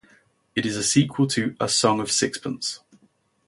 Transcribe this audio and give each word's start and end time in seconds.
It 0.55 0.65
is 0.65 0.77
a 0.77 0.83
sequel 0.83 1.27
to 1.27 1.55
"A 1.59 1.69
Song 1.69 1.99
of 1.99 2.11
Sixpence". 2.11 2.79